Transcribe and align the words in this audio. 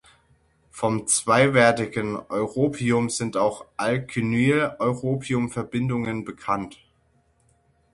Vom 0.71 1.05
zweiwertigen 1.05 2.15
Europium 2.29 3.11
sind 3.11 3.37
auch 3.37 3.65
Alkinyl-Europium-Verbindungen 3.77 6.25
bekannt. 6.25 6.79